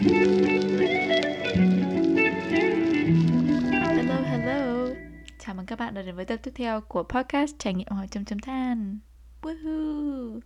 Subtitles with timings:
[0.00, 0.16] Hello,
[4.24, 4.94] hello.
[5.38, 8.08] Chào mừng các bạn đã đến với tập tiếp theo của podcast Trải nghiệm hỏi
[8.10, 8.98] chấm chấm than.
[9.42, 10.40] Woohoo!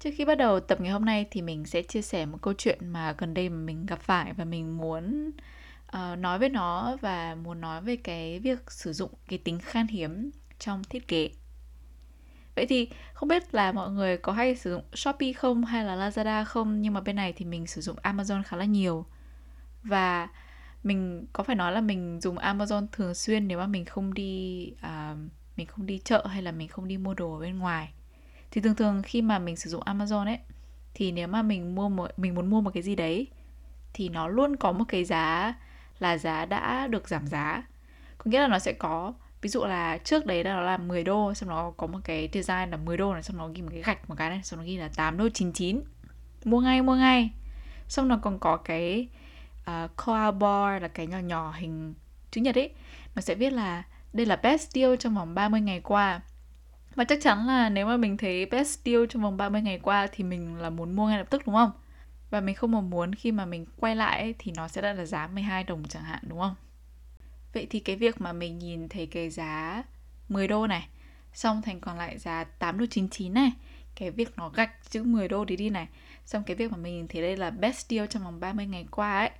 [0.00, 2.54] Trước khi bắt đầu tập ngày hôm nay thì mình sẽ chia sẻ một câu
[2.58, 5.30] chuyện mà gần đây mà mình gặp phải và mình muốn
[5.86, 9.86] uh, nói với nó và muốn nói về cái việc sử dụng cái tính khan
[9.86, 11.30] hiếm trong thiết kế.
[12.58, 15.96] Vậy thì không biết là mọi người có hay sử dụng Shopee không hay là
[15.96, 16.82] Lazada không?
[16.82, 19.06] Nhưng mà bên này thì mình sử dụng Amazon khá là nhiều.
[19.82, 20.28] Và
[20.82, 24.72] mình có phải nói là mình dùng Amazon thường xuyên nếu mà mình không đi
[24.86, 25.18] uh,
[25.56, 27.92] mình không đi chợ hay là mình không đi mua đồ ở bên ngoài?
[28.50, 30.38] Thì thường thường khi mà mình sử dụng Amazon ấy
[30.94, 33.26] thì nếu mà mình mua một mình muốn mua một cái gì đấy
[33.92, 35.54] thì nó luôn có một cái giá
[35.98, 37.62] là giá đã được giảm giá.
[38.18, 41.04] Có nghĩa là nó sẽ có ví dụ là trước đấy là nó là 10
[41.04, 43.68] đô xong nó có một cái design là 10 đô này xong nó ghi một
[43.72, 45.80] cái gạch một cái này xong nó ghi là 8 đô 99
[46.44, 47.30] mua ngay mua ngay
[47.88, 49.08] xong nó còn có cái
[49.64, 51.94] ờ, uh, koala bar là cái nhỏ nhỏ hình
[52.30, 52.70] chữ nhật ấy
[53.14, 56.20] nó sẽ viết là đây là best deal trong vòng 30 ngày qua
[56.98, 60.06] và chắc chắn là nếu mà mình thấy best deal trong vòng 30 ngày qua
[60.12, 61.70] thì mình là muốn mua ngay lập tức đúng không?
[62.30, 64.92] Và mình không mong muốn khi mà mình quay lại ấy, thì nó sẽ đã
[64.92, 66.54] là giá 12 đồng chẳng hạn đúng không?
[67.52, 69.82] Vậy thì cái việc mà mình nhìn thấy cái giá
[70.28, 70.88] 10 đô này,
[71.32, 73.52] Xong thành còn lại giá 8 đô 99 này,
[73.94, 75.88] Cái việc nó gạch chữ 10 đô đi đi này,
[76.24, 78.86] Xong cái việc mà mình nhìn thấy đây là best deal trong vòng 30 ngày
[78.90, 79.30] qua ấy,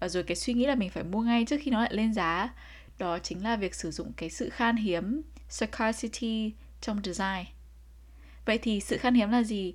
[0.00, 2.14] Và rồi cái suy nghĩ là mình phải mua ngay trước khi nó lại lên
[2.14, 2.54] giá,
[2.98, 7.46] Đó chính là việc sử dụng cái sự khan hiếm, Scarcity trong design
[8.44, 9.74] Vậy thì sự khan hiếm là gì?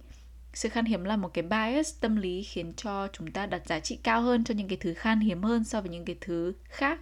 [0.54, 3.80] Sự khan hiếm là một cái bias tâm lý khiến cho chúng ta đặt giá
[3.80, 6.54] trị cao hơn cho những cái thứ khan hiếm hơn so với những cái thứ
[6.64, 7.00] khác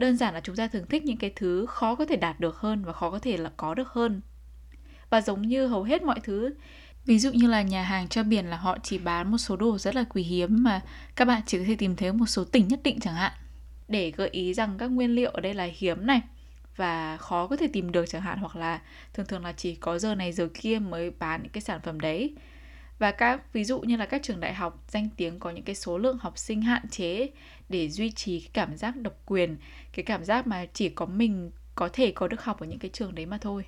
[0.00, 2.56] đơn giản là chúng ta thường thích những cái thứ khó có thể đạt được
[2.56, 4.20] hơn và khó có thể là có được hơn.
[5.10, 6.54] Và giống như hầu hết mọi thứ,
[7.06, 9.78] ví dụ như là nhà hàng cho biển là họ chỉ bán một số đồ
[9.78, 10.80] rất là quý hiếm mà
[11.16, 13.32] các bạn chỉ có thể tìm thấy một số tỉnh nhất định chẳng hạn.
[13.88, 16.20] Để gợi ý rằng các nguyên liệu ở đây là hiếm này
[16.76, 18.80] và khó có thể tìm được chẳng hạn, hoặc là
[19.14, 22.00] thường thường là chỉ có giờ này giờ kia mới bán những cái sản phẩm
[22.00, 22.34] đấy
[23.00, 25.74] và các, ví dụ như là các trường đại học danh tiếng có những cái
[25.74, 27.28] số lượng học sinh hạn chế
[27.68, 29.56] để duy trì cái cảm giác độc quyền,
[29.92, 32.90] cái cảm giác mà chỉ có mình có thể có được học ở những cái
[32.94, 33.64] trường đấy mà thôi.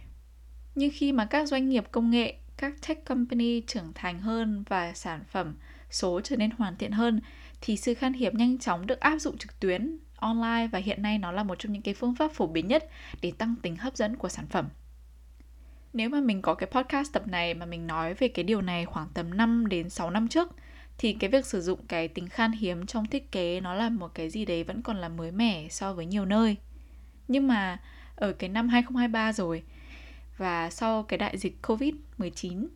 [0.74, 4.92] Nhưng khi mà các doanh nghiệp công nghệ, các tech company trưởng thành hơn và
[4.94, 5.54] sản phẩm
[5.90, 7.20] số trở nên hoàn thiện hơn,
[7.60, 11.18] thì sự khan hiếm nhanh chóng được áp dụng trực tuyến online và hiện nay
[11.18, 12.88] nó là một trong những cái phương pháp phổ biến nhất
[13.22, 14.68] để tăng tính hấp dẫn của sản phẩm
[15.92, 18.84] nếu mà mình có cái podcast tập này mà mình nói về cái điều này
[18.84, 20.48] khoảng tầm 5 đến 6 năm trước
[20.98, 24.14] thì cái việc sử dụng cái tính khan hiếm trong thiết kế nó là một
[24.14, 26.56] cái gì đấy vẫn còn là mới mẻ so với nhiều nơi.
[27.28, 27.80] Nhưng mà
[28.16, 29.62] ở cái năm 2023 rồi
[30.36, 32.66] và sau cái đại dịch Covid-19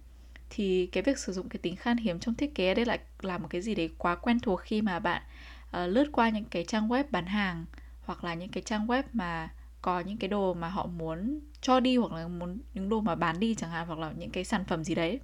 [0.50, 3.38] thì cái việc sử dụng cái tính khan hiếm trong thiết kế đây lại là
[3.38, 5.22] một cái gì đấy quá quen thuộc khi mà bạn
[5.68, 7.64] uh, lướt qua những cái trang web bán hàng
[8.04, 9.50] hoặc là những cái trang web mà
[9.82, 13.14] có những cái đồ mà họ muốn cho đi hoặc là muốn những đồ mà
[13.14, 15.20] bán đi chẳng hạn hoặc là những cái sản phẩm gì đấy.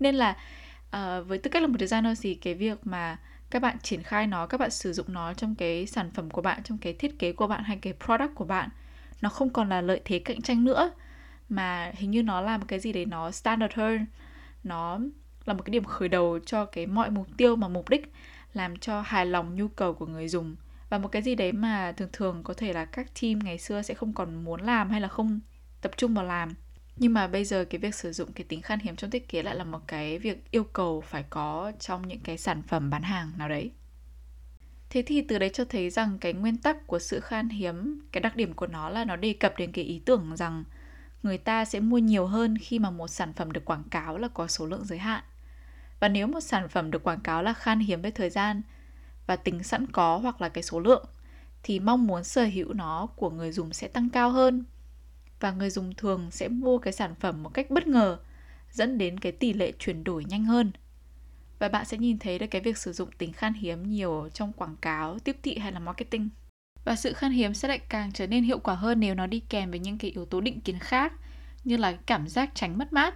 [0.00, 0.36] Nên là
[0.96, 3.18] uh, với tư cách là một designer thì cái việc mà
[3.50, 6.42] các bạn triển khai nó các bạn sử dụng nó trong cái sản phẩm của
[6.42, 8.68] bạn trong cái thiết kế của bạn hay cái product của bạn
[9.22, 10.92] nó không còn là lợi thế cạnh tranh nữa.
[11.48, 14.06] Mà hình như nó là một cái gì đấy nó standard hơn.
[14.64, 14.98] Nó
[15.44, 18.12] là một cái điểm khởi đầu cho cái mọi mục tiêu mà mục đích
[18.52, 20.56] làm cho hài lòng nhu cầu của người dùng
[20.92, 23.82] và một cái gì đấy mà thường thường có thể là các team ngày xưa
[23.82, 25.40] sẽ không còn muốn làm hay là không
[25.80, 26.54] tập trung vào làm.
[26.96, 29.42] Nhưng mà bây giờ cái việc sử dụng cái tính khan hiếm trong thiết kế
[29.42, 33.02] lại là một cái việc yêu cầu phải có trong những cái sản phẩm bán
[33.02, 33.70] hàng nào đấy.
[34.90, 38.20] Thế thì từ đấy cho thấy rằng cái nguyên tắc của sự khan hiếm, cái
[38.20, 40.64] đặc điểm của nó là nó đề cập đến cái ý tưởng rằng
[41.22, 44.28] người ta sẽ mua nhiều hơn khi mà một sản phẩm được quảng cáo là
[44.28, 45.24] có số lượng giới hạn.
[46.00, 48.62] Và nếu một sản phẩm được quảng cáo là khan hiếm với thời gian
[49.26, 51.04] và tính sẵn có hoặc là cái số lượng,
[51.62, 54.64] thì mong muốn sở hữu nó của người dùng sẽ tăng cao hơn.
[55.40, 58.18] Và người dùng thường sẽ mua cái sản phẩm một cách bất ngờ,
[58.70, 60.72] dẫn đến cái tỷ lệ chuyển đổi nhanh hơn.
[61.58, 64.52] Và bạn sẽ nhìn thấy được cái việc sử dụng tính khan hiếm nhiều trong
[64.52, 66.28] quảng cáo, tiếp thị hay là marketing.
[66.84, 69.40] Và sự khan hiếm sẽ lại càng trở nên hiệu quả hơn nếu nó đi
[69.48, 71.12] kèm với những cái yếu tố định kiến khác,
[71.64, 73.14] như là cảm giác tránh mất mát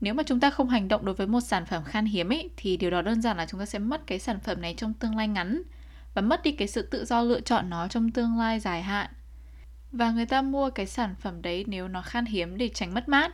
[0.00, 2.50] nếu mà chúng ta không hành động đối với một sản phẩm khan hiếm ấy
[2.56, 4.94] thì điều đó đơn giản là chúng ta sẽ mất cái sản phẩm này trong
[4.94, 5.62] tương lai ngắn
[6.14, 9.10] và mất đi cái sự tự do lựa chọn nó trong tương lai dài hạn.
[9.92, 13.08] Và người ta mua cái sản phẩm đấy nếu nó khan hiếm để tránh mất
[13.08, 13.32] mát.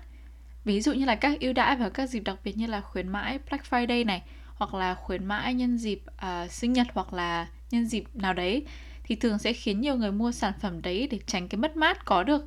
[0.65, 3.09] Ví dụ như là các ưu đãi và các dịp đặc biệt như là khuyến
[3.09, 4.23] mãi Black Friday này
[4.55, 8.67] hoặc là khuyến mãi nhân dịp uh, sinh nhật hoặc là nhân dịp nào đấy
[9.05, 12.05] thì thường sẽ khiến nhiều người mua sản phẩm đấy để tránh cái mất mát
[12.05, 12.45] có được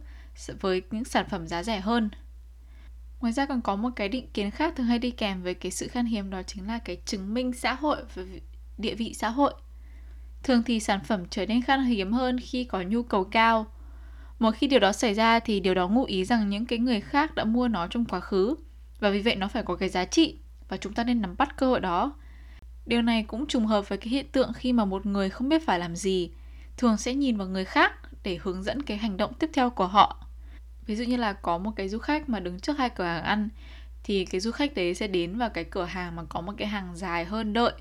[0.60, 2.10] với những sản phẩm giá rẻ hơn.
[3.22, 5.72] Ngoài ra còn có một cái định kiến khác thường hay đi kèm với cái
[5.72, 8.24] sự khan hiếm đó chính là cái chứng minh xã hội và
[8.78, 9.54] địa vị xã hội.
[10.44, 13.66] Thường thì sản phẩm trở nên khan hiếm hơn khi có nhu cầu cao.
[14.40, 17.02] Một khi điều đó xảy ra thì điều đó ngụ ý rằng những cái người
[17.02, 18.56] khác đã mua nó trong quá khứ
[19.00, 20.38] và vì vậy nó phải có cái giá trị
[20.70, 22.14] và chúng ta nên nắm bắt cơ hội đó.
[22.86, 25.66] Điều này cũng trùng hợp với cái hiện tượng khi mà một người không biết
[25.66, 26.32] phải làm gì,
[26.78, 27.94] thường sẽ nhìn vào người khác
[28.24, 30.29] để hướng dẫn cái hành động tiếp theo của họ.
[30.90, 33.24] Ví dụ như là có một cái du khách mà đứng trước hai cửa hàng
[33.24, 33.50] ăn,
[34.04, 36.68] thì cái du khách đấy sẽ đến vào cái cửa hàng mà có một cái
[36.68, 37.74] hàng dài hơn đợi.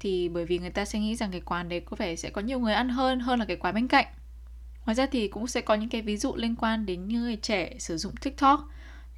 [0.00, 2.40] Thì bởi vì người ta sẽ nghĩ rằng cái quán đấy có vẻ sẽ có
[2.40, 4.06] nhiều người ăn hơn hơn là cái quán bên cạnh.
[4.84, 7.36] Ngoài ra thì cũng sẽ có những cái ví dụ liên quan đến những người
[7.36, 8.60] trẻ sử dụng tiktok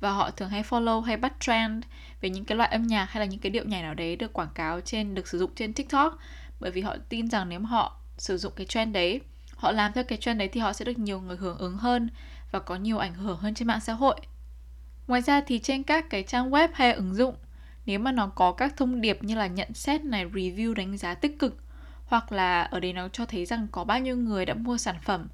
[0.00, 1.84] và họ thường hay follow hay bắt trend
[2.20, 4.32] về những cái loại âm nhạc hay là những cái điệu nhảy nào đấy được
[4.32, 6.18] quảng cáo trên, được sử dụng trên tiktok.
[6.60, 9.20] Bởi vì họ tin rằng nếu mà họ sử dụng cái trend đấy,
[9.56, 12.10] họ làm theo cái trend đấy thì họ sẽ được nhiều người hưởng ứng hơn
[12.50, 14.20] và có nhiều ảnh hưởng hơn trên mạng xã hội.
[15.06, 17.34] Ngoài ra thì trên các cái trang web hay ứng dụng,
[17.86, 21.14] nếu mà nó có các thông điệp như là nhận xét này, review đánh giá
[21.14, 21.56] tích cực,
[22.06, 24.96] hoặc là ở đây nó cho thấy rằng có bao nhiêu người đã mua sản
[25.04, 25.28] phẩm,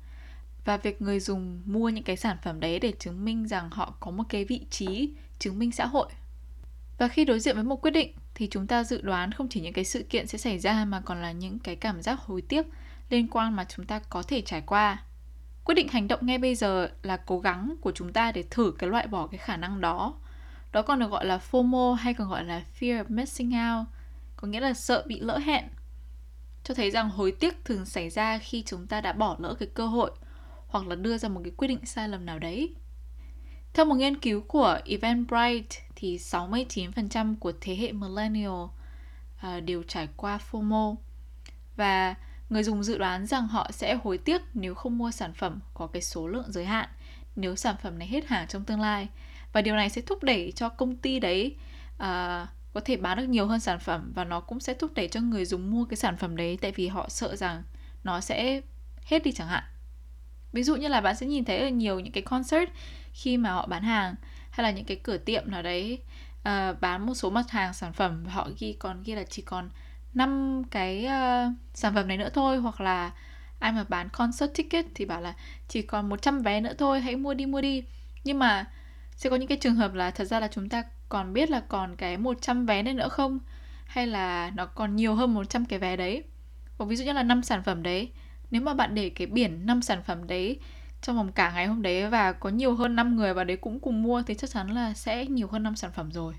[0.65, 3.95] và việc người dùng mua những cái sản phẩm đấy để chứng minh rằng họ
[4.01, 6.09] có một cái vị trí chứng minh xã hội.
[6.99, 9.61] Và khi đối diện với một quyết định thì chúng ta dự đoán không chỉ
[9.61, 12.43] những cái sự kiện sẽ xảy ra mà còn là những cái cảm giác hối
[12.43, 12.67] tiếc
[13.11, 15.03] liên quan mà chúng ta có thể trải qua
[15.65, 18.75] quyết định hành động ngay bây giờ là cố gắng của chúng ta để thử
[18.79, 20.15] cái loại bỏ cái khả năng đó
[20.75, 23.87] đó còn được gọi là FOMO hay còn gọi là Fear of Missing Out,
[24.37, 25.65] có nghĩa là sợ bị lỡ hẹn.
[26.65, 29.69] Cho thấy rằng hối tiếc thường xảy ra khi chúng ta đã bỏ lỡ cái
[29.75, 30.11] cơ hội
[30.69, 32.75] hoặc là đưa ra một cái quyết định sai lầm nào đấy.
[33.75, 40.09] Theo một nghiên cứu của Eventbrite thì 69% của thế hệ millennial uh, đều trải
[40.17, 40.97] qua FOMO
[41.77, 42.15] và
[42.55, 45.87] người dùng dự đoán rằng họ sẽ hối tiếc nếu không mua sản phẩm có
[45.87, 46.89] cái số lượng giới hạn
[47.37, 49.09] nếu sản phẩm này hết hàng trong tương lai.
[49.53, 51.57] Và điều này sẽ thúc đẩy cho công ty đấy
[51.95, 55.09] uh, có thể bán được nhiều hơn sản phẩm và nó cũng sẽ thúc đẩy
[55.09, 57.63] cho người dùng mua cái sản phẩm đấy tại vì họ sợ rằng
[58.05, 58.61] nó sẽ
[59.05, 59.65] hết đi chẳng hạn.
[60.53, 62.71] Ví dụ như là bạn sẽ nhìn thấy ở nhiều những cái concert
[63.13, 64.15] khi mà họ bán hàng
[64.51, 65.99] hay là những cái cửa tiệm nào đấy
[66.39, 69.43] uh, bán một số mặt hàng sản phẩm và họ ghi còn ghi là chỉ
[69.43, 69.71] còn
[70.15, 73.11] năm cái uh, sản phẩm này nữa thôi hoặc là
[73.59, 75.35] ai mà bán concert ticket thì bảo là
[75.69, 77.85] chỉ còn 100 vé nữa thôi hãy mua đi mua đi.
[78.25, 78.67] Nhưng mà
[79.17, 81.61] sẽ có những cái trường hợp là thật ra là chúng ta còn biết là
[81.61, 83.39] còn cái 100 vé này nữa không?
[83.87, 86.25] Hay là nó còn nhiều hơn 100 cái vé đấy?
[86.79, 88.11] Và ví dụ như là năm sản phẩm đấy
[88.55, 90.61] nếu mà bạn để cái biển năm sản phẩm đấy
[91.03, 93.81] trong vòng cả ngày hôm đấy và có nhiều hơn 5 người và đấy cũng
[93.81, 96.35] cùng mua thì chắc chắn là sẽ nhiều hơn 5 sản phẩm rồi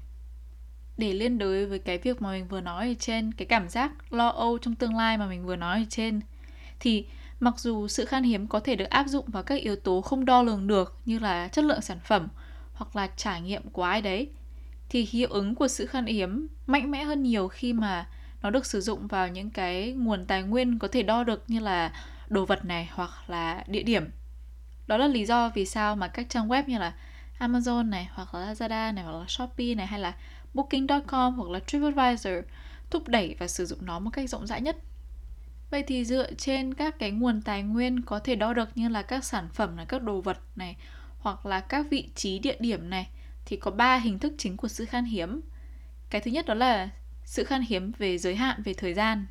[0.98, 4.14] để liên đối với cái việc mà mình vừa nói ở trên, cái cảm giác
[4.14, 6.22] lo âu trong tương lai mà mình vừa nói ở trên.
[6.80, 7.06] Thì
[7.40, 10.26] mặc dù sự khan hiếm có thể được áp dụng vào các yếu tố không
[10.26, 12.28] đo lường được như là chất lượng sản phẩm
[12.74, 14.30] hoặc là trải nghiệm của ai đấy,
[14.90, 18.08] thì hiệu ứng của sự khan hiếm mạnh mẽ hơn nhiều khi mà
[18.42, 21.60] nó được sử dụng vào những cái nguồn tài nguyên có thể đo được như
[21.60, 21.92] là
[22.28, 24.06] đồ vật này hoặc là địa điểm.
[24.88, 26.94] Đó là lý do vì sao mà các trang web như là
[27.40, 30.14] Amazon này hoặc là Lazada này hoặc là Shopee này hay là
[30.56, 32.34] Booking.com hoặc là TripAdvisor
[32.90, 34.78] thúc đẩy và sử dụng nó một cách rộng rãi nhất.
[35.72, 39.02] Vậy thì dựa trên các cái nguồn tài nguyên có thể đo được như là
[39.02, 40.76] các sản phẩm này, các đồ vật này
[41.20, 43.08] hoặc là các vị trí địa điểm này
[43.46, 45.42] thì có ba hình thức chính của sự khan hiếm.
[46.10, 46.90] Cái thứ nhất đó là
[47.26, 49.26] sự khan hiếm về giới hạn về thời gian.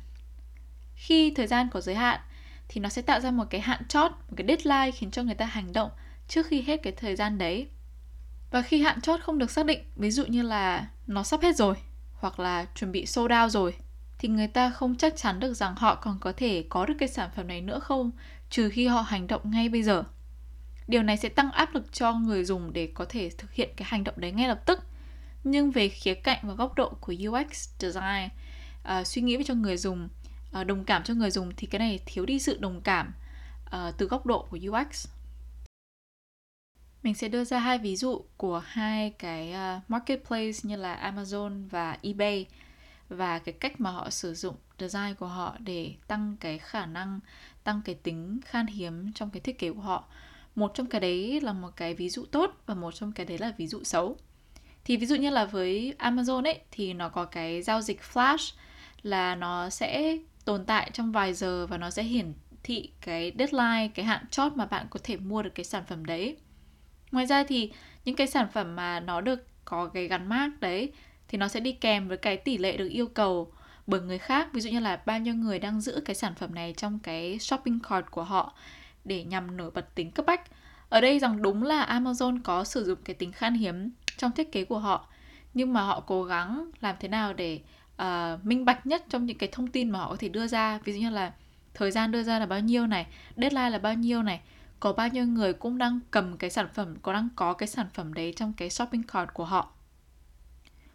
[0.95, 2.19] Khi thời gian có giới hạn
[2.67, 5.35] thì nó sẽ tạo ra một cái hạn chót, một cái deadline khiến cho người
[5.35, 5.89] ta hành động
[6.27, 7.67] trước khi hết cái thời gian đấy.
[8.51, 11.55] Và khi hạn chót không được xác định, ví dụ như là nó sắp hết
[11.55, 11.75] rồi
[12.13, 13.73] hoặc là chuẩn bị sold out rồi
[14.19, 17.09] thì người ta không chắc chắn được rằng họ còn có thể có được cái
[17.09, 18.11] sản phẩm này nữa không
[18.49, 20.03] trừ khi họ hành động ngay bây giờ.
[20.87, 23.87] Điều này sẽ tăng áp lực cho người dùng để có thể thực hiện cái
[23.91, 24.79] hành động đấy ngay lập tức.
[25.43, 28.29] Nhưng về khía cạnh và góc độ của UX design,
[28.83, 30.09] à, suy nghĩ cho người dùng,
[30.51, 33.13] à, đồng cảm cho người dùng thì cái này thiếu đi sự đồng cảm
[33.71, 35.07] à, từ góc độ của UX.
[37.05, 41.69] Mình sẽ đưa ra hai ví dụ của hai cái ờ, marketplace như là Amazon
[41.69, 42.45] và eBay
[43.09, 47.19] và cái cách mà họ sử dụng design của họ để tăng cái khả năng,
[47.63, 50.03] tăng cái tính khan hiếm trong cái thiết kế của họ
[50.55, 53.37] một trong cái đấy là một cái ví dụ tốt và một trong cái đấy
[53.37, 54.17] là ví dụ xấu
[54.85, 58.53] thì ví dụ như là với Amazon ấy thì nó có cái giao dịch flash
[59.01, 62.33] là nó sẽ tồn tại trong vài giờ và nó sẽ hiển
[62.63, 66.05] thị cái deadline, cái hạn chót mà bạn có thể mua được cái sản phẩm
[66.05, 66.37] đấy.
[67.15, 67.71] Ngoài ra thì
[68.05, 70.91] những cái sản phẩm mà nó được có cái gắn mác đấy
[71.27, 73.51] thì nó sẽ đi kèm với cái tỷ lệ được yêu cầu
[73.87, 76.55] bởi người khác, ví dụ như là bao nhiêu người đang giữ cái sản phẩm
[76.55, 78.53] này trong cái shopping cart của họ
[79.05, 80.41] để nhằm nổi bật tính cấp bách.
[80.89, 84.51] Ở đây rằng đúng là Amazon có sử dụng cái tính khan hiếm trong thiết
[84.51, 85.07] kế của họ,
[85.53, 87.59] nhưng mà họ cố gắng làm thế nào để
[88.01, 90.79] uh, minh bạch nhất trong những cái thông tin mà họ có thể đưa ra
[90.83, 91.31] ví dụ như là
[91.73, 93.05] thời gian đưa ra là bao nhiêu này
[93.35, 94.41] deadline là bao nhiêu này
[94.79, 97.87] có bao nhiêu người cũng đang cầm cái sản phẩm có đang có cái sản
[97.93, 99.71] phẩm đấy trong cái shopping cart của họ.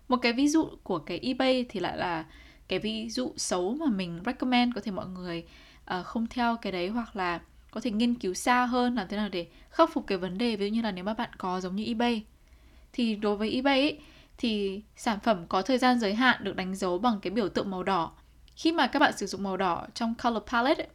[0.08, 2.24] Một cái ví dụ của cái ebay thì lại là
[2.68, 5.44] cái ví dụ xấu mà mình recommend có thể mọi người
[5.98, 9.16] uh, không theo cái đấy hoặc là có thể nghiên cứu xa hơn làm thế
[9.16, 10.56] nào để khắc phục cái vấn đề.
[10.56, 12.24] Ví dụ như là nếu mà bạn có giống như ebay
[12.92, 13.98] thì đối với ebay ấy,
[14.38, 17.70] thì sản phẩm có thời gian giới hạn được đánh dấu bằng cái biểu tượng
[17.70, 18.12] màu đỏ.
[18.56, 20.90] Khi mà các bạn sử dụng màu đỏ trong color palette ấy,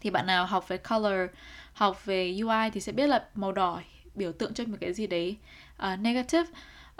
[0.00, 1.30] thì bạn nào học về color
[1.76, 3.80] học về UI thì sẽ biết là màu đỏ
[4.14, 5.36] biểu tượng cho một cái gì đấy
[5.92, 6.50] uh, negative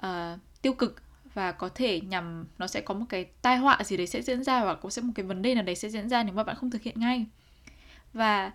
[0.07, 1.03] uh, tiêu cực
[1.35, 4.45] và có thể nhằm nó sẽ có một cái tai họa gì đấy sẽ diễn
[4.45, 6.45] ra hoặc có sẽ một cái vấn đề nào đấy sẽ diễn ra nếu mà
[6.45, 7.27] bạn không thực hiện ngay.
[8.13, 8.53] Và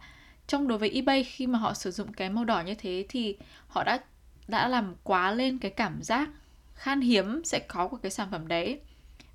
[0.47, 3.37] trong đối với eBay khi mà họ sử dụng cái màu đỏ như thế thì
[3.67, 3.99] họ đã
[4.47, 6.29] đã làm quá lên cái cảm giác
[6.75, 8.79] khan hiếm sẽ có của cái sản phẩm đấy.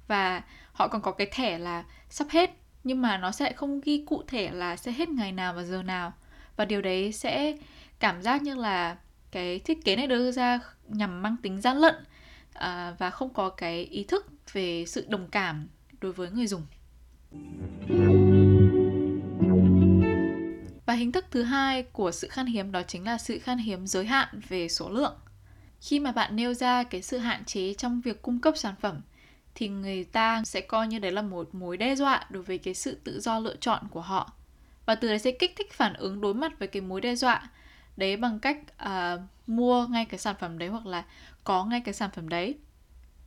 [0.08, 2.50] Và họ còn có cái thẻ là sắp hết
[2.84, 5.82] nhưng mà nó sẽ không ghi cụ thể là sẽ hết ngày nào và giờ
[5.82, 6.12] nào
[6.56, 7.56] và điều đấy sẽ
[7.98, 8.96] cảm giác như là
[9.30, 11.94] cái thiết kế này đưa ra nhằm mang tính gian lận
[12.52, 15.68] à, và không có cái ý thức về sự đồng cảm
[16.00, 16.62] đối với người dùng.
[20.86, 23.86] Và hình thức thứ hai của sự khan hiếm đó chính là sự khan hiếm
[23.86, 25.14] giới hạn về số lượng.
[25.80, 29.00] Khi mà bạn nêu ra cái sự hạn chế trong việc cung cấp sản phẩm
[29.54, 32.74] thì người ta sẽ coi như đấy là một mối đe dọa đối với cái
[32.74, 34.35] sự tự do lựa chọn của họ
[34.86, 37.50] và từ đấy sẽ kích thích phản ứng đối mặt với cái mối đe dọa.
[37.96, 41.04] Đấy bằng cách uh, mua ngay cái sản phẩm đấy hoặc là
[41.44, 42.58] có ngay cái sản phẩm đấy.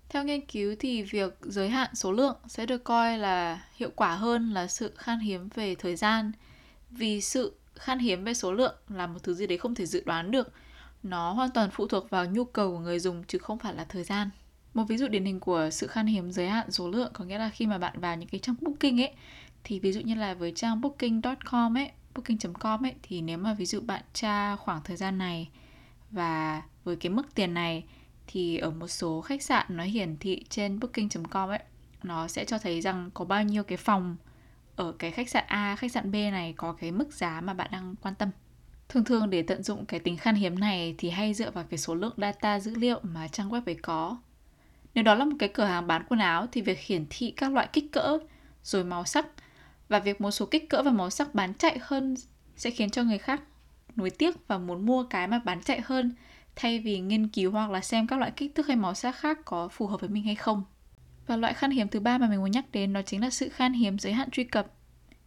[0.10, 4.16] Theo nghiên cứu thì việc giới hạn số lượng sẽ được coi là hiệu quả
[4.16, 6.32] hơn là sự khan hiếm về thời gian.
[6.90, 10.04] Vì sự khan hiếm về số lượng là một thứ gì đấy không thể dự
[10.06, 10.54] đoán được.
[11.04, 13.84] Nó hoàn toàn phụ thuộc vào nhu cầu của người dùng chứ không phải là
[13.84, 14.30] thời gian.
[14.74, 17.38] Một ví dụ điển hình của sự khan hiếm giới hạn số lượng có nghĩa
[17.38, 19.14] là khi mà bạn vào những cái trang booking ấy
[19.64, 23.66] thì ví dụ như là với trang booking.com ấy booking.com ấy thì nếu mà ví
[23.66, 25.50] dụ bạn tra khoảng thời gian này
[26.12, 27.84] và với cái mức tiền này
[28.28, 31.60] thì ở một số khách sạn nó hiển thị trên booking.com ấy
[32.04, 34.16] nó sẽ cho thấy rằng có bao nhiêu cái phòng
[34.76, 37.68] ở cái khách sạn A, khách sạn B này có cái mức giá mà bạn
[37.72, 38.30] đang quan tâm.
[38.90, 41.78] Thường thường để tận dụng cái tính khan hiếm này thì hay dựa vào cái
[41.78, 44.18] số lượng data dữ liệu mà trang web ấy có.
[44.94, 47.52] Nếu đó là một cái cửa hàng bán quần áo thì việc hiển thị các
[47.52, 48.18] loại kích cỡ,
[48.64, 49.26] rồi màu sắc
[49.90, 52.16] và việc một số kích cỡ và màu sắc bán chạy hơn
[52.56, 53.42] sẽ khiến cho người khác
[53.96, 56.16] nuối tiếc và muốn mua cái mà bán chạy hơn
[56.56, 59.40] thay vì nghiên cứu hoặc là xem các loại kích thước hay màu sắc khác
[59.46, 60.64] có phù hợp với mình hay không.
[61.28, 63.50] Và loại khan hiếm thứ ba mà mình muốn nhắc đến đó chính là sự
[63.50, 64.68] khan hiếm giới hạn truy cập.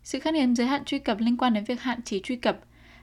[0.02, 2.58] Sự khan hiếm giới hạn truy cập liên quan đến việc hạn chế truy cập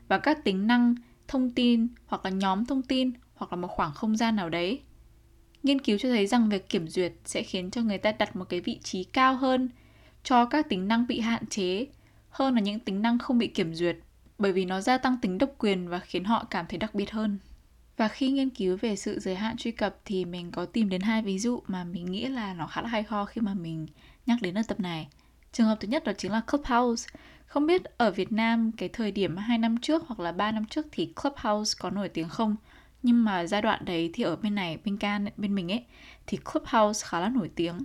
[0.08, 0.96] và các tính năng,
[1.28, 4.82] thông tin hoặc là nhóm thông tin hoặc là một khoảng không gian nào đấy.
[5.64, 8.46] Nghiên cứu cho thấy rằng việc kiểm duyệt sẽ khiến cho người ta đặt một
[8.50, 9.70] cái vị trí cao hơn
[10.24, 11.88] cho các tính năng bị hạn chế
[12.30, 13.98] hơn là những tính năng không bị kiểm duyệt
[14.38, 17.12] bởi vì nó gia tăng tính độc quyền và khiến họ cảm thấy đặc biệt
[17.12, 17.38] hơn.
[17.98, 21.02] Và khi nghiên cứu về sự giới hạn truy cập thì mình có tìm đến
[21.02, 23.88] hai ví dụ mà mình nghĩ là nó khá là hay ho khi mà mình
[24.26, 25.08] nhắc đến ở tập này.
[25.52, 27.10] Trường hợp thứ nhất đó chính là Clubhouse.
[27.46, 30.66] Không biết ở Việt Nam cái thời điểm 2 năm trước hoặc là 3 năm
[30.66, 32.56] trước thì Clubhouse có nổi tiếng không?
[33.04, 35.84] Nhưng mà giai đoạn đấy thì ở bên này, bên can, bên mình ấy
[36.28, 37.78] thì Clubhouse khá là nổi tiếng.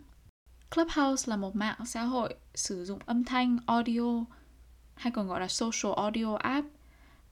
[0.75, 4.25] Clubhouse là một mạng xã hội sử dụng âm thanh, audio
[4.95, 6.67] hay còn gọi là social audio app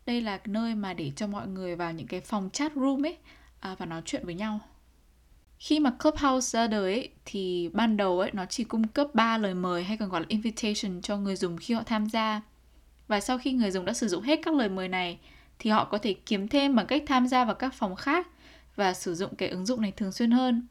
[0.07, 3.17] đây là nơi mà để cho mọi người vào những cái phòng chat room ấy
[3.61, 4.61] à, và nói chuyện với nhau
[5.63, 9.39] khi mà Clubhouse ra đời ấy, thì ban đầu ấy nó chỉ cung cấp 3
[9.39, 12.41] lời mời hay còn gọi là invitation cho người dùng khi họ tham gia.
[13.09, 15.19] Và sau khi người dùng đã sử dụng hết các lời mời này
[15.59, 18.29] thì họ có thể kiếm thêm bằng cách tham gia vào các phòng khác
[18.77, 20.67] và sử dụng cái ứng dụng này thường xuyên hơn.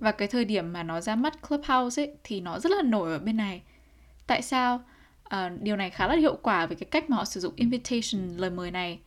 [0.00, 3.12] Và cái thời điểm mà nó ra mắt Clubhouse ấy thì nó rất là nổi
[3.12, 3.62] ở bên này.
[4.26, 4.80] Tại sao?
[5.24, 8.36] À, điều này khá là hiệu quả với cái cách mà họ sử dụng invitation
[8.36, 8.98] lời mời này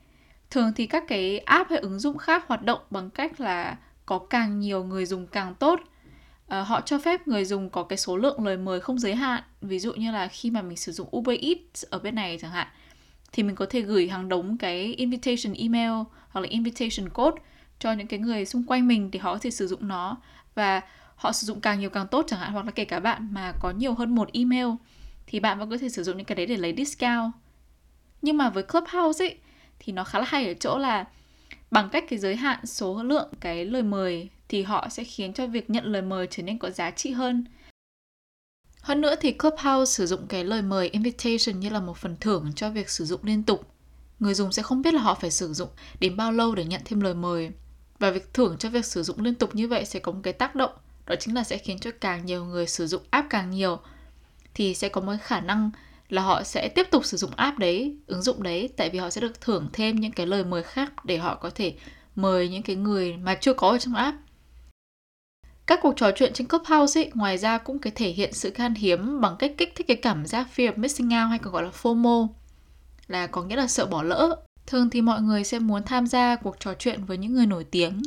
[0.49, 4.19] thường thì các cái app hay ứng dụng khác hoạt động bằng cách là có
[4.19, 5.79] càng nhiều người dùng càng tốt
[6.47, 9.43] À, họ cho phép người dùng có cái số lượng lời mời không giới hạn
[9.61, 12.51] ví dụ như là khi mà mình sử dụng Uber Eats ở bên này chẳng
[12.51, 12.67] hạn
[13.31, 15.91] thì mình có thể gửi hàng đống cái invitation email
[16.29, 17.37] hoặc là invitation code
[17.83, 20.17] cho những cái người xung quanh mình để họ có thể sử dụng nó
[20.55, 20.81] và
[21.15, 23.53] họ sử dụng càng nhiều càng tốt chẳng hạn, hoặc là kể cả bạn mà
[23.59, 24.67] có nhiều hơn một email
[25.27, 27.31] thì bạn vẫn có thể sử dụng những cái đấy để lấy discount
[28.21, 29.37] nhưng mà với Clubhouse ấy,
[29.79, 31.07] thì nó khá là hay ở chỗ là
[31.71, 35.47] bằng cách cái giới hạn số lượng cái lời mời thì họ sẽ khiến cho
[35.47, 37.45] việc nhận lời mời trở nên có giá trị hơn.
[38.81, 42.51] Hơn nữa thì Clubhouse sử dụng cái lời mời invitation như là một phần thưởng
[42.55, 43.67] cho việc sử dụng liên tục.
[44.19, 46.81] Người dùng sẽ không biết là họ phải sử dụng đến bao lâu để nhận
[46.85, 47.51] thêm lời mời.
[48.03, 50.33] Và việc thưởng cho việc sử dụng liên tục như vậy sẽ có một cái
[50.33, 50.71] tác động
[51.05, 53.79] đó chính là sẽ khiến cho càng nhiều người sử dụng app càng nhiều
[54.53, 55.71] thì sẽ có một khả năng
[56.09, 59.09] là họ sẽ tiếp tục sử dụng app đấy, ứng dụng đấy tại vì họ
[59.09, 61.75] sẽ được thưởng thêm những cái lời mời khác để họ có thể
[62.15, 64.17] mời những cái người mà chưa có ở trong app.
[65.65, 68.75] Các cuộc trò chuyện trên Clubhouse ấy, ngoài ra cũng cái thể hiện sự khan
[68.75, 71.63] hiếm bằng cách kích thích cái cảm giác fear of missing out hay còn gọi
[71.63, 72.27] là FOMO
[73.07, 74.43] là có nghĩa là sợ bỏ lỡ.
[74.67, 77.63] Thường thì mọi người sẽ muốn tham gia cuộc trò chuyện với những người nổi
[77.63, 78.01] tiếng,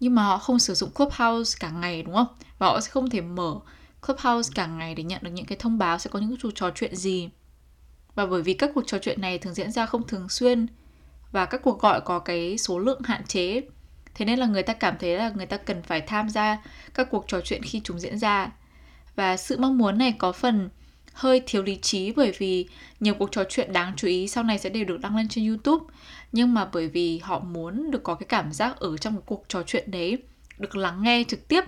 [0.00, 2.26] nhưng mà họ không sử dụng Clubhouse cả ngày, đúng không?
[2.58, 3.54] Và họ sẽ không thể mở
[4.06, 6.70] Clubhouse cả ngày để nhận được những cái thông báo sẽ có những cuộc trò
[6.74, 7.30] chuyện gì.
[8.14, 10.66] Và bởi vì các cuộc trò chuyện này thường diễn ra không thường xuyên
[11.32, 13.62] và các cuộc gọi có cái số lượng hạn chế,
[14.14, 16.62] thế nên là người ta cảm thấy là người ta cần phải tham gia
[16.94, 18.52] các cuộc trò chuyện khi chúng diễn ra
[19.16, 20.68] và sự mong muốn này có phần
[21.20, 22.68] hơi thiếu lý trí bởi vì
[23.00, 25.48] nhiều cuộc trò chuyện đáng chú ý sau này sẽ đều được đăng lên trên
[25.48, 25.84] YouTube
[26.32, 29.44] nhưng mà bởi vì họ muốn được có cái cảm giác ở trong cái cuộc
[29.48, 30.18] trò chuyện đấy,
[30.58, 31.64] được lắng nghe trực tiếp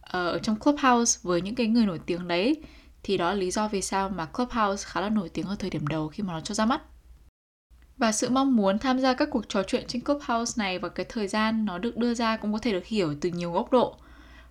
[0.00, 2.56] ờ, ở trong Clubhouse với những cái người nổi tiếng đấy,
[3.02, 5.70] thì đó là lý do vì sao mà Clubhouse khá là nổi tiếng ở thời
[5.70, 6.82] điểm đầu khi mà nó cho ra mắt
[7.98, 11.06] và sự mong muốn tham gia các cuộc trò chuyện trên Clubhouse này và cái
[11.08, 13.96] thời gian nó được đưa ra cũng có thể được hiểu từ nhiều góc độ.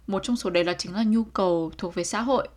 [0.08, 2.48] Một trong số đấy là chính là nhu cầu thuộc về xã hội.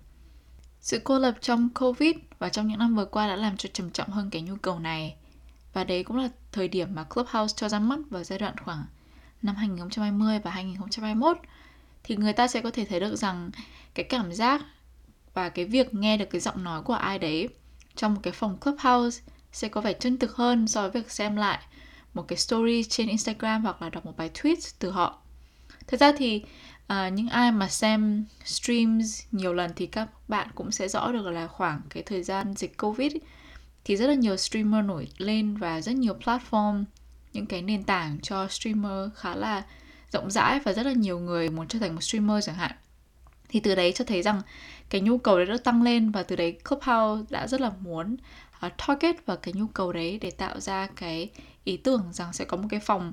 [0.81, 3.91] Sự cô lập trong Covid và trong những năm vừa qua đã làm cho trầm
[3.91, 5.17] trọng hơn cái nhu cầu này.
[5.73, 8.85] Và đấy cũng là thời điểm mà Clubhouse cho ra mắt vào giai đoạn khoảng
[9.43, 11.39] năm 2020 và 2021
[12.05, 13.51] thì người ta sẽ có thể thấy được rằng
[13.95, 14.63] cái cảm giác
[15.35, 17.49] và cái việc nghe được cái giọng nói của ai đấy
[17.97, 19.23] trong một cái phòng Clubhouse
[19.53, 21.59] sẽ có vẻ chân thực hơn so với việc xem lại
[22.15, 25.19] một cái story trên Instagram hoặc là đọc một bài tweet từ họ.
[25.87, 26.45] Thật ra thì
[26.91, 31.27] à, những ai mà xem streams nhiều lần thì các bạn cũng sẽ rõ được
[31.27, 33.21] là khoảng cái thời gian dịch Covid ấy,
[33.85, 36.85] thì rất là nhiều streamer nổi lên và rất nhiều platform
[37.33, 39.63] những cái nền tảng cho streamer khá là
[40.13, 42.73] rộng rãi và rất là nhiều người muốn trở thành một streamer chẳng hạn.
[43.49, 44.43] Thì từ đấy cho thấy rằng
[44.89, 48.17] cái nhu cầu đấy đã tăng lên và từ đấy Clubhouse đã rất là muốn
[48.67, 51.31] uh, target vào cái nhu cầu đấy để tạo ra cái
[51.65, 53.13] ý tưởng rằng sẽ có một cái phòng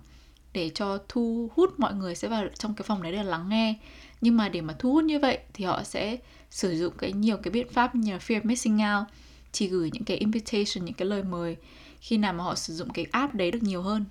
[0.54, 3.76] để cho thu hút mọi người sẽ vào trong cái phòng đấy để lắng nghe.
[4.22, 6.18] Nhưng mà để mà thu hút như vậy thì họ sẽ
[6.50, 9.08] sử dụng cái nhiều cái biện pháp như là fear missing out,
[9.52, 11.56] chỉ gửi những cái invitation, những cái lời mời,
[12.00, 14.06] khi nào mà họ sử dụng cái app đấy được nhiều hơn.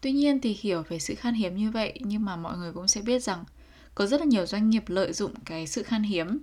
[0.00, 2.88] Tuy nhiên thì hiểu về sự khan hiếm như vậy, nhưng mà mọi người cũng
[2.88, 3.44] sẽ biết rằng
[3.94, 6.38] có rất là nhiều doanh nghiệp lợi dụng cái sự khan hiếm,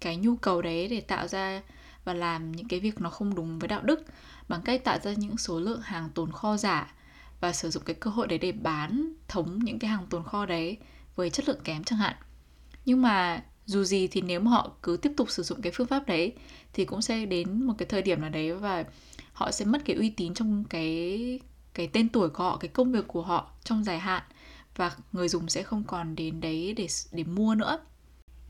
[0.00, 1.62] cái nhu cầu đấy để tạo ra
[2.04, 4.04] và làm những cái việc nó không đúng với đạo đức,
[4.48, 6.94] bằng cách tạo ra những số lượng hàng tồn kho giả
[7.42, 10.46] và sử dụng cái cơ hội đấy để bán, thống những cái hàng tồn kho
[10.46, 10.76] đấy
[11.14, 12.14] với chất lượng kém chẳng hạn
[12.84, 15.86] nhưng mà dù gì thì nếu mà họ cứ tiếp tục sử dụng cái phương
[15.86, 16.32] pháp đấy
[16.72, 18.84] thì cũng sẽ đến một cái thời điểm nào đấy và
[19.32, 21.40] họ sẽ mất cái uy tín trong cái
[21.74, 24.22] cái tên tuổi của họ, cái công việc của họ trong dài hạn
[24.76, 27.78] và người dùng sẽ không còn đến đấy để để mua nữa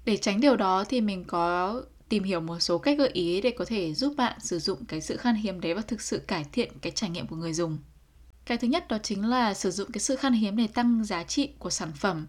[0.04, 3.50] để tránh điều đó thì mình có tìm hiểu một số cách gợi ý để
[3.50, 6.44] có thể giúp bạn sử dụng cái sự khan hiếm đấy và thực sự cải
[6.52, 7.78] thiện cái trải nghiệm của người dùng.
[8.52, 11.22] Cái thứ nhất đó chính là sử dụng cái sự khan hiếm để tăng giá
[11.22, 12.26] trị của sản phẩm,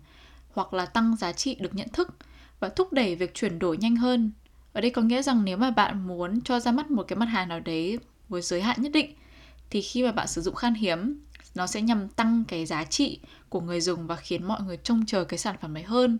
[0.54, 2.16] hoặc là tăng giá trị được nhận thức
[2.60, 4.32] và thúc đẩy việc chuyển đổi nhanh hơn.
[4.74, 7.26] Ở đây có nghĩa rằng nếu mà bạn muốn cho ra mắt một cái mặt
[7.26, 9.16] hàng nào đấy với giới hạn nhất định,
[9.70, 11.20] thì khi mà bạn sử dụng khan hiếm,
[11.56, 15.06] nó sẽ nhằm tăng cái giá trị của người dùng và khiến mọi người trông
[15.06, 16.18] chờ cái sản phẩm đấy hơn.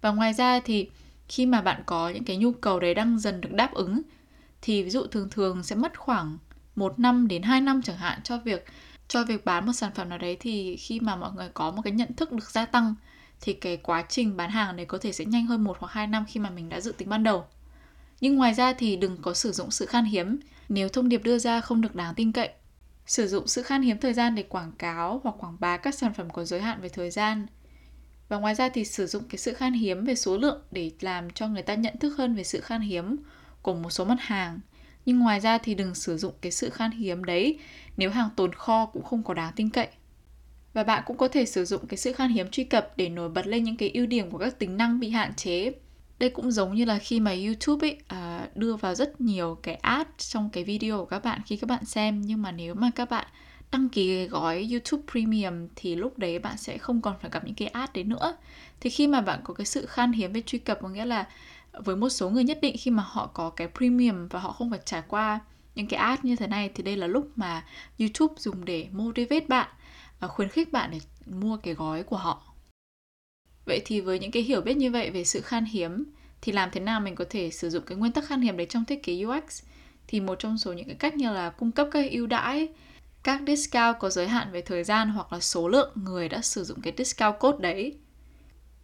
[0.00, 0.90] Và ngoài ra thì
[1.28, 4.02] khi mà bạn có những cái nhu cầu đấy đang dần được đáp ứng,
[4.62, 6.38] thì ví dụ thường thường sẽ mất khoảng
[6.76, 8.66] một năm đến 2 năm chẳng hạn cho việc
[9.10, 11.82] cho việc bán một sản phẩm nào đấy thì khi mà mọi người có một
[11.84, 12.94] cái nhận thức được gia tăng,
[13.40, 16.06] thì cái quá trình bán hàng này có thể sẽ nhanh hơn một hoặc hai
[16.06, 17.44] năm khi mà mình đã dự tính ban đầu.
[18.20, 21.38] Nhưng ngoài ra thì đừng có sử dụng sự khan hiếm nếu thông điệp đưa
[21.38, 22.50] ra không được đáng tin cậy.
[23.06, 26.14] Sử dụng sự khan hiếm thời gian để quảng cáo hoặc quảng bá các sản
[26.14, 27.46] phẩm có giới hạn về thời gian
[28.28, 31.30] và ngoài ra thì sử dụng cái sự khan hiếm về số lượng để làm
[31.30, 33.16] cho người ta nhận thức hơn về sự khan hiếm
[33.62, 34.60] của một số mặt hàng
[35.06, 37.58] nhưng ngoài ra thì đừng sử dụng cái sự khan hiếm đấy
[37.96, 39.88] nếu hàng tồn kho cũng không có đáng tin cậy.
[40.72, 43.28] Và bạn cũng có thể sử dụng cái sự khan hiếm truy cập để nổi
[43.28, 45.72] bật lên những cái ưu điểm của các tính năng bị hạn chế.
[46.18, 49.74] Đây cũng giống như là khi mà YouTube ấy à, đưa vào rất nhiều cái
[49.74, 52.20] ad trong cái video của các bạn khi các bạn xem.
[52.20, 53.26] Nhưng mà nếu mà các bạn
[53.72, 57.54] đăng ký gói YouTube Premium thì lúc đấy bạn sẽ không còn phải gặp những
[57.54, 58.36] cái ad đấy nữa.
[58.80, 61.28] Thì khi mà bạn có cái sự khan hiếm về truy cập có nghĩa là
[61.72, 64.70] với một số người nhất định khi mà họ có cái premium và họ không
[64.70, 65.40] phải trải qua
[65.74, 67.64] những cái ad như thế này thì đây là lúc mà
[67.98, 69.68] YouTube dùng để motivate bạn
[70.20, 72.42] và khuyến khích bạn để mua cái gói của họ.
[73.64, 76.04] Vậy thì với những cái hiểu biết như vậy về sự khan hiếm
[76.40, 78.66] thì làm thế nào mình có thể sử dụng cái nguyên tắc khan hiếm đấy
[78.70, 79.62] trong thiết kế UX?
[80.06, 82.68] Thì một trong số những cái cách như là cung cấp các ưu đãi,
[83.22, 86.64] các discount có giới hạn về thời gian hoặc là số lượng người đã sử
[86.64, 87.98] dụng cái discount code đấy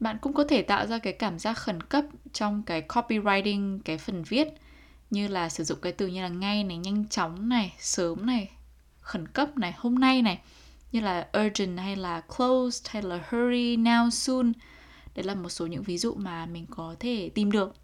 [0.00, 3.98] bạn cũng có thể tạo ra cái cảm giác khẩn cấp trong cái copywriting, cái
[3.98, 4.48] phần viết.
[5.11, 8.50] Như là sử dụng cái từ như là ngay này, nhanh chóng này, sớm này,
[9.00, 10.40] khẩn cấp này, hôm nay này
[10.92, 14.52] như là urgent hay là closed hay là hurry now, soon
[15.14, 17.74] đấy là một số những ví dụ mà mình có thể tìm được.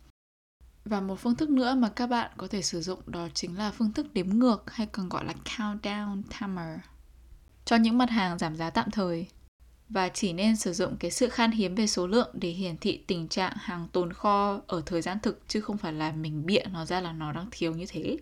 [0.85, 3.71] Và một phương thức nữa mà các bạn có thể sử dụng đó chính là
[3.71, 6.79] phương thức đếm ngược hay còn gọi là countdown timer
[7.65, 9.27] cho những mặt hàng giảm giá tạm thời
[9.93, 13.05] và chỉ nên sử dụng cái sự khan hiếm về số lượng để hiển thị
[13.07, 16.63] tình trạng hàng tồn kho ở thời gian thực chứ không phải là mình bịa
[16.73, 18.17] nó ra là nó đang thiếu như thế.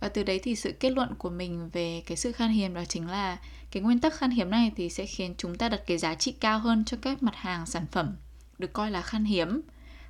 [0.00, 2.84] Và từ đấy thì sự kết luận của mình về cái sự khan hiếm đó
[2.84, 3.38] chính là
[3.70, 6.32] cái nguyên tắc khan hiếm này thì sẽ khiến chúng ta đặt cái giá trị
[6.32, 8.16] cao hơn cho các mặt hàng sản phẩm
[8.58, 9.60] được coi là khan hiếm.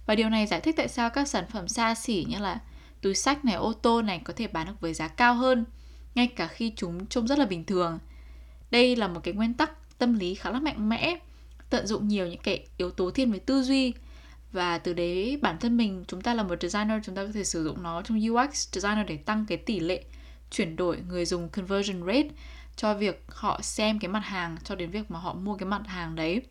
[0.06, 2.60] Và điều này giải thích tại sao các sản phẩm xa xỉ như là
[3.02, 5.64] túi sách này, ô tô này có thể bán được với giá cao hơn
[6.14, 7.98] ngay cả khi chúng trông rất là bình thường.
[8.70, 9.70] Đây là một cái nguyên tắc
[10.00, 11.18] tâm lý khá là mạnh mẽ,
[11.70, 13.92] tận dụng nhiều những cái yếu tố thiên về tư duy.
[14.52, 17.44] Và từ đấy bản thân mình, chúng ta là một designer, chúng ta có thể
[17.44, 20.04] sử dụng nó trong UX designer để tăng cái tỷ lệ
[20.50, 22.28] chuyển đổi người dùng conversion rate
[22.76, 25.82] cho việc họ xem cái mặt hàng cho đến việc mà họ mua cái mặt
[25.86, 26.42] hàng đấy.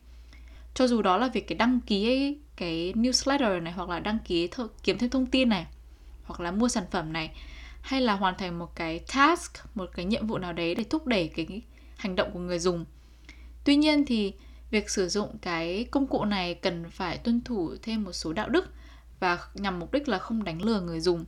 [0.73, 4.47] Cho dù đó là việc cái đăng ký cái newsletter này, hoặc là đăng ký
[4.47, 5.65] th- kiếm thêm thông tin này,
[6.23, 7.31] hoặc là mua sản phẩm này,
[7.81, 11.07] hay là hoàn thành một cái task, một cái nhiệm vụ nào đấy để thúc
[11.07, 11.61] đẩy cái
[11.97, 12.85] hành động của người dùng
[13.63, 14.33] Tuy nhiên thì
[14.71, 18.49] việc sử dụng cái công cụ này cần phải tuân thủ thêm một số đạo
[18.49, 18.65] đức
[19.19, 21.25] và nhằm mục đích là không đánh lừa người dùng.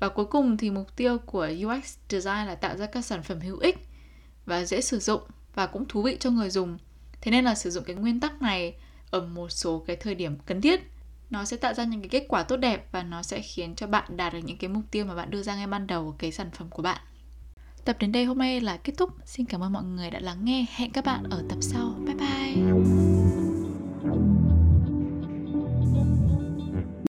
[0.00, 3.40] Và cuối cùng thì mục tiêu của UX design là tạo ra các sản phẩm
[3.40, 3.78] hữu ích
[4.46, 5.22] và dễ sử dụng
[5.54, 6.78] và cũng thú vị cho người dùng.
[7.20, 8.74] Thế nên là sử dụng cái nguyên tắc này
[9.10, 10.80] ở một số cái thời điểm cần thiết
[11.30, 13.86] nó sẽ tạo ra những cái kết quả tốt đẹp và nó sẽ khiến cho
[13.86, 16.16] bạn đạt được những cái mục tiêu mà bạn đưa ra ngay ban đầu của
[16.18, 17.00] cái sản phẩm của bạn.
[17.84, 19.10] Tập đến đây hôm nay là kết thúc.
[19.24, 20.66] Xin cảm ơn mọi người đã lắng nghe.
[20.76, 21.94] Hẹn các bạn ở tập sau.
[22.06, 23.17] Bye bye.